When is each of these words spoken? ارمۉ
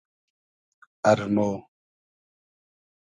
ارمۉ 1.09 1.37